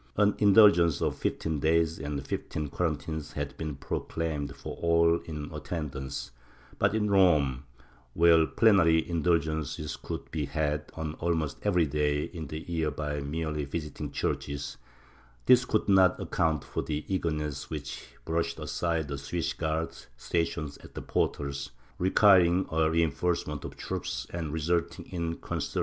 [0.17, 6.31] An indulgence of fifteen days and fifteen quarantines had been proclaimed for all in attendance,
[6.79, 7.65] but in Rome,
[8.15, 13.63] where plenary indulgences could be had on almost every day in the year by merely
[13.63, 14.77] visiting churches,
[15.45, 20.79] this could not account for the eager ness which brushed aside the Swiss guards stationed
[20.83, 25.79] at the portals, requiring a reinforcement of troops and resulting in considerable D'Argentre, Collect, judic.